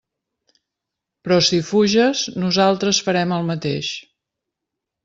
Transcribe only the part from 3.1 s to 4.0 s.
farem el mateix.